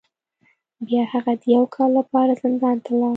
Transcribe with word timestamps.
بیا 0.87 1.01
هغه 1.13 1.33
د 1.41 1.43
یو 1.55 1.63
کال 1.75 1.89
لپاره 1.99 2.39
زندان 2.43 2.77
ته 2.85 2.91
لاړ. 2.99 3.09